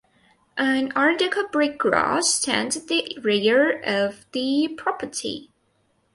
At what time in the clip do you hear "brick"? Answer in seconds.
1.51-1.77